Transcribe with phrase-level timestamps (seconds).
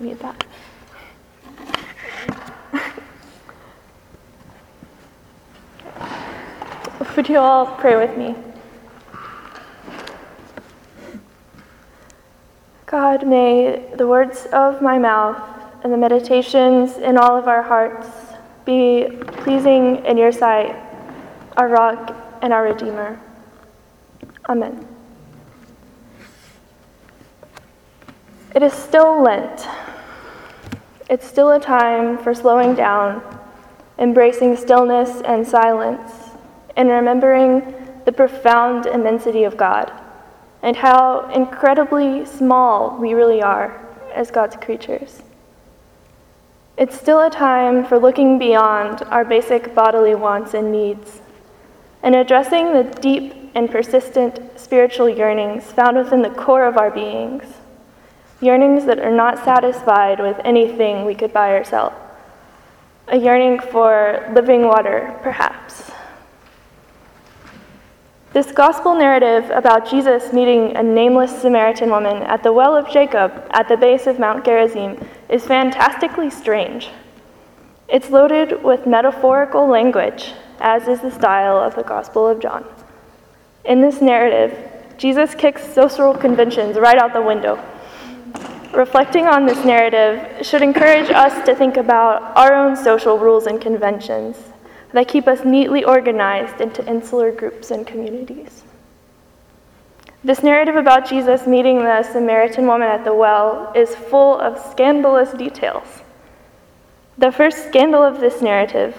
[0.00, 0.44] need that.
[7.16, 8.34] Would you all pray with me?
[12.86, 15.40] God, may the words of my mouth
[15.84, 18.08] and the meditations in all of our hearts
[18.64, 19.06] be
[19.44, 20.74] pleasing in your sight,
[21.56, 23.20] our rock and our Redeemer.
[24.48, 24.86] Amen.
[28.54, 29.66] It is still Lent.
[31.10, 33.20] It's still a time for slowing down,
[33.98, 36.30] embracing stillness and silence,
[36.76, 37.74] and remembering
[38.04, 39.92] the profound immensity of God
[40.62, 45.22] and how incredibly small we really are as God's creatures.
[46.76, 51.22] It's still a time for looking beyond our basic bodily wants and needs
[52.04, 57.59] and addressing the deep and persistent spiritual yearnings found within the core of our beings.
[58.40, 61.96] Yearnings that are not satisfied with anything we could buy ourselves.
[63.08, 65.90] A yearning for living water, perhaps.
[68.32, 73.32] This gospel narrative about Jesus meeting a nameless Samaritan woman at the well of Jacob
[73.50, 74.96] at the base of Mount Gerizim
[75.28, 76.90] is fantastically strange.
[77.88, 82.64] It's loaded with metaphorical language, as is the style of the Gospel of John.
[83.64, 84.56] In this narrative,
[84.96, 87.60] Jesus kicks social conventions right out the window.
[88.72, 93.60] Reflecting on this narrative should encourage us to think about our own social rules and
[93.60, 94.36] conventions
[94.92, 98.64] that keep us neatly organized into insular groups and communities.
[100.22, 105.32] This narrative about Jesus meeting the Samaritan woman at the well is full of scandalous
[105.32, 106.02] details.
[107.18, 108.96] The first scandal of this narrative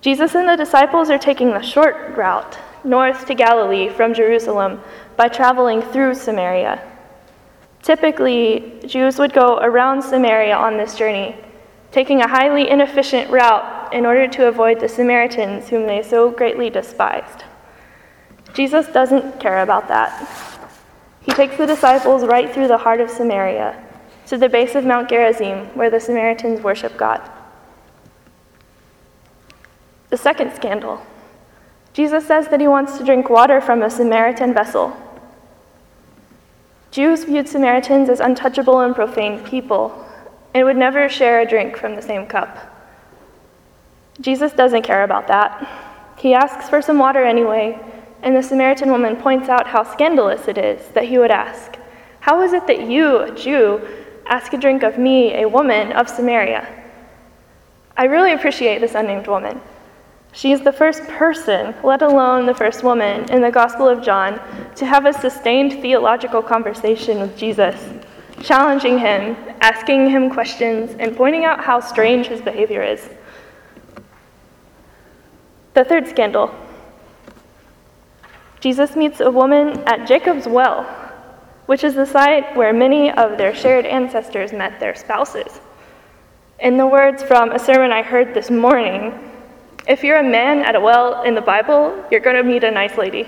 [0.00, 4.80] Jesus and the disciples are taking the short route north to Galilee from Jerusalem
[5.16, 6.80] by traveling through Samaria.
[7.86, 11.36] Typically, Jews would go around Samaria on this journey,
[11.92, 16.68] taking a highly inefficient route in order to avoid the Samaritans whom they so greatly
[16.68, 17.44] despised.
[18.54, 20.10] Jesus doesn't care about that.
[21.22, 23.80] He takes the disciples right through the heart of Samaria
[24.26, 27.20] to the base of Mount Gerizim, where the Samaritans worship God.
[30.10, 31.06] The second scandal
[31.92, 35.05] Jesus says that he wants to drink water from a Samaritan vessel.
[36.96, 40.02] Jews viewed Samaritans as untouchable and profane people
[40.54, 42.56] and would never share a drink from the same cup.
[44.18, 46.14] Jesus doesn't care about that.
[46.16, 47.78] He asks for some water anyway,
[48.22, 51.76] and the Samaritan woman points out how scandalous it is that he would ask.
[52.20, 53.86] How is it that you, a Jew,
[54.24, 56.66] ask a drink of me, a woman of Samaria?
[57.94, 59.60] I really appreciate this unnamed woman.
[60.36, 64.38] She is the first person, let alone the first woman, in the Gospel of John
[64.74, 67.82] to have a sustained theological conversation with Jesus,
[68.42, 73.08] challenging him, asking him questions, and pointing out how strange his behavior is.
[75.72, 76.54] The third scandal
[78.60, 80.82] Jesus meets a woman at Jacob's well,
[81.64, 85.62] which is the site where many of their shared ancestors met their spouses.
[86.60, 89.32] In the words from a sermon I heard this morning,
[89.86, 92.70] if you're a man at a well in the Bible, you're going to meet a
[92.70, 93.26] nice lady.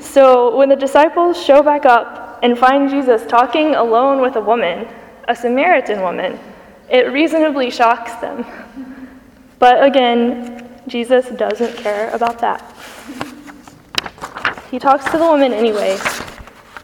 [0.00, 4.88] So when the disciples show back up and find Jesus talking alone with a woman,
[5.28, 6.38] a Samaritan woman,
[6.90, 8.44] it reasonably shocks them.
[9.58, 12.60] But again, Jesus doesn't care about that.
[14.70, 15.98] He talks to the woman anyway.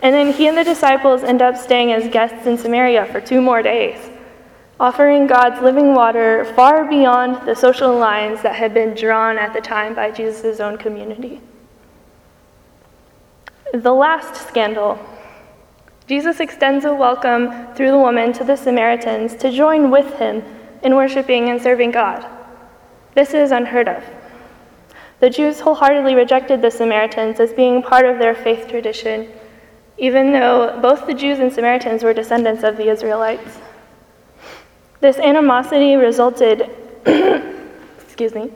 [0.01, 3.41] And then he and the disciples end up staying as guests in Samaria for two
[3.41, 4.08] more days,
[4.81, 9.61] offering God's living water far beyond the social lines that had been drawn at the
[9.61, 11.41] time by Jesus' own community.
[13.75, 14.99] The last scandal
[16.09, 20.43] Jesus extends a welcome through the woman to the Samaritans to join with him
[20.83, 22.25] in worshiping and serving God.
[23.15, 24.03] This is unheard of.
[25.21, 29.31] The Jews wholeheartedly rejected the Samaritans as being part of their faith tradition,
[29.99, 33.59] even though both the Jews and Samaritans were descendants of the Israelites.
[35.01, 36.71] This animosity resulted,
[38.05, 38.51] excuse me,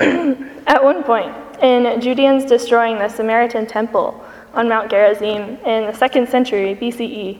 [0.00, 4.22] at one point in Judeans destroying the Samaritan temple
[4.52, 7.38] on Mount Gerizim in the second century BCE,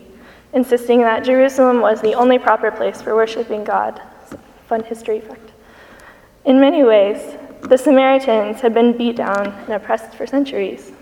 [0.54, 4.00] insisting that Jerusalem was the only proper place for worshiping God.
[4.66, 5.52] Fun history fact.
[6.46, 10.92] In many ways, the Samaritans had been beat down and oppressed for centuries.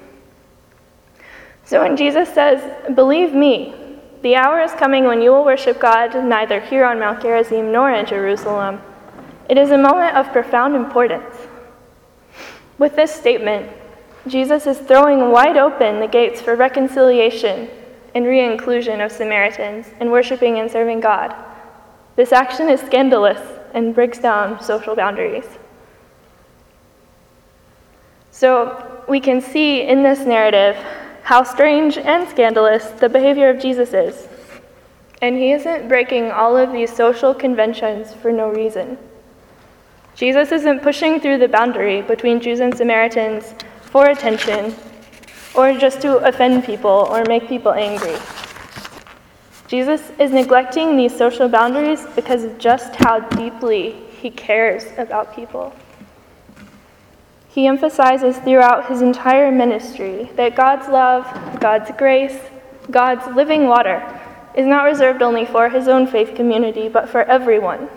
[1.64, 2.60] So when Jesus says,
[2.94, 3.74] Believe me,
[4.22, 7.90] the hour is coming when you will worship God neither here on Mount Gerizim nor
[7.92, 8.80] in Jerusalem,
[9.48, 11.34] it is a moment of profound importance.
[12.78, 13.70] With this statement,
[14.26, 17.68] Jesus is throwing wide open the gates for reconciliation
[18.14, 21.34] and re inclusion of Samaritans in worshiping and serving God.
[22.16, 23.40] This action is scandalous
[23.74, 25.46] and breaks down social boundaries.
[28.30, 30.76] So we can see in this narrative
[31.28, 34.26] how strange and scandalous the behavior of Jesus is.
[35.20, 38.96] And he isn't breaking all of these social conventions for no reason.
[40.14, 44.74] Jesus isn't pushing through the boundary between Jews and Samaritans for attention
[45.54, 48.16] or just to offend people or make people angry.
[49.66, 55.74] Jesus is neglecting these social boundaries because of just how deeply he cares about people.
[57.48, 61.24] He emphasizes throughout his entire ministry that God's love,
[61.60, 62.38] God's grace,
[62.90, 64.02] God's living water
[64.54, 67.88] is not reserved only for his own faith community, but for everyone.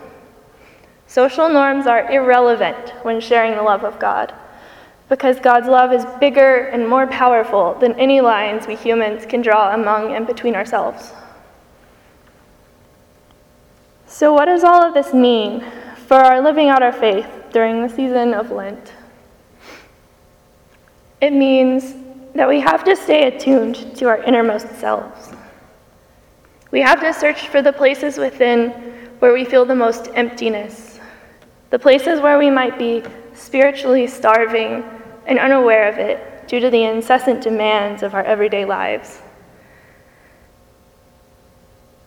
[1.08, 4.34] Social norms are irrelevant when sharing the love of God,
[5.10, 9.74] because God's love is bigger and more powerful than any lines we humans can draw
[9.74, 11.12] among and between ourselves.
[14.08, 15.66] So, what does all of this mean
[16.08, 18.94] for our living out our faith during the season of Lent?
[21.22, 21.94] It means
[22.34, 25.30] that we have to stay attuned to our innermost selves.
[26.72, 28.72] We have to search for the places within
[29.20, 31.00] where we feel the most emptiness,
[31.70, 33.04] the places where we might be
[33.36, 34.84] spiritually starving
[35.28, 39.22] and unaware of it due to the incessant demands of our everyday lives.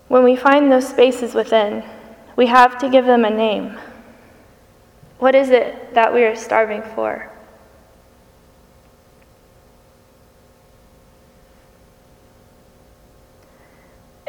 [0.08, 1.84] When we find those spaces within,
[2.36, 3.78] we have to give them a name.
[5.18, 7.30] What is it that we are starving for?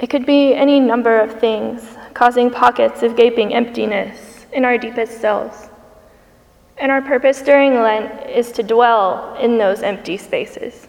[0.06, 5.20] It could be any number of things, causing pockets of gaping emptiness in our deepest
[5.20, 5.68] selves.
[6.78, 10.88] And our purpose during Lent is to dwell in those empty spaces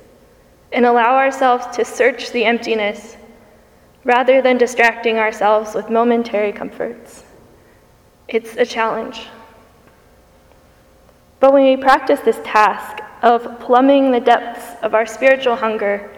[0.70, 3.16] and allow ourselves to search the emptiness
[4.04, 7.24] rather than distracting ourselves with momentary comforts.
[8.28, 9.28] It's a challenge.
[11.40, 16.10] But when we practice this task of plumbing the depths of our spiritual hunger,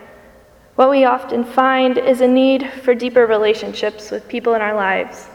[0.78, 5.26] what we often find is a need for deeper relationships with people in our lives.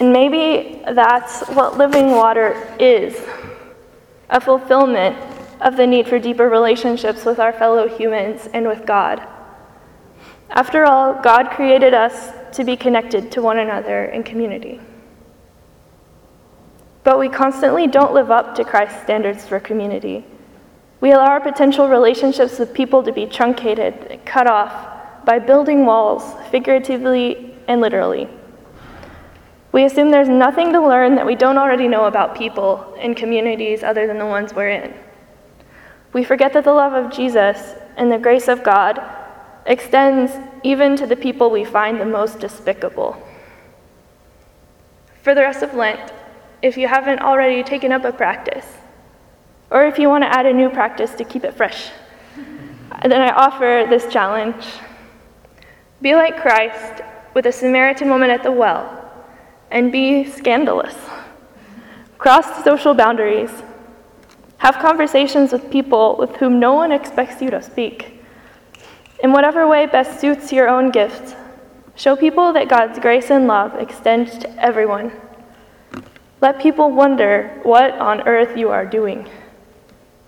[0.00, 3.22] And maybe that's what living water is
[4.30, 5.14] a fulfillment
[5.60, 9.20] of the need for deeper relationships with our fellow humans and with God.
[10.48, 14.80] After all, God created us to be connected to one another in community.
[17.04, 20.24] But we constantly don't live up to Christ's standards for community.
[21.00, 26.34] We allow our potential relationships with people to be truncated, cut off by building walls,
[26.50, 28.28] figuratively and literally.
[29.72, 33.82] We assume there's nothing to learn that we don't already know about people and communities
[33.82, 34.94] other than the ones we're in.
[36.14, 38.98] We forget that the love of Jesus and the grace of God
[39.66, 40.32] extends
[40.62, 43.22] even to the people we find the most despicable.
[45.22, 46.12] For the rest of Lent,
[46.62, 48.66] if you haven't already taken up a practice,
[49.70, 51.90] or if you want to add a new practice to keep it fresh.
[53.02, 54.64] Then I offer this challenge
[56.02, 57.02] be like Christ
[57.34, 59.10] with a Samaritan woman at the well
[59.70, 60.94] and be scandalous.
[62.18, 63.50] Cross social boundaries.
[64.58, 68.22] Have conversations with people with whom no one expects you to speak.
[69.22, 71.34] In whatever way best suits your own gifts,
[71.94, 75.12] show people that God's grace and love extend to everyone.
[76.42, 79.28] Let people wonder what on earth you are doing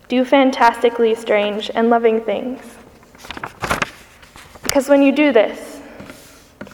[0.08, 2.60] do fantastically strange and loving things.
[4.62, 5.80] Because when you do this,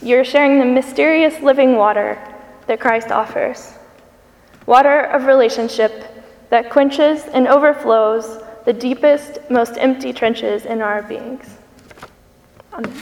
[0.03, 2.19] you're sharing the mysterious living water
[2.67, 3.75] that Christ offers
[4.67, 11.59] water of relationship that quenches and overflows the deepest, most empty trenches in our beings.
[12.73, 12.93] Amen.